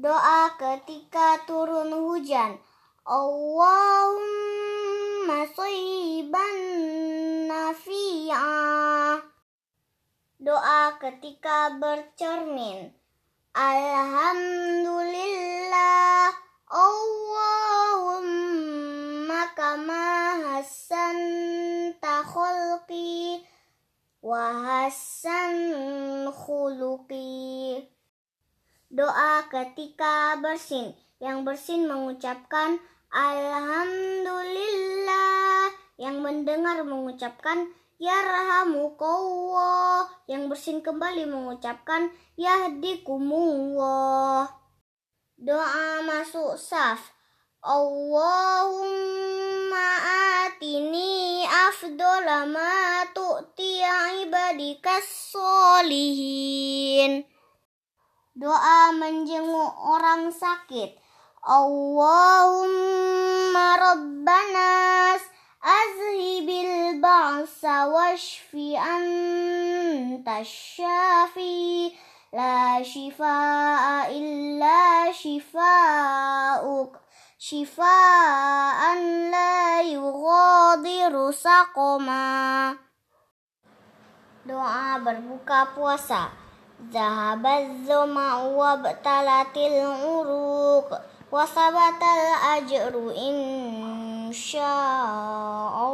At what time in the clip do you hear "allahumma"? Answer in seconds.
3.04-4.24, 16.72-18.72, 47.62-48.82, 61.44-62.16